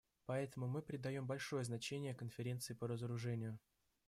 [0.25, 3.59] Поэтому мы придаем большое значение Конференции по разоружению.